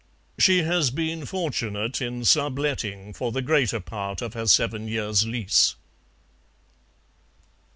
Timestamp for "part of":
3.79-4.33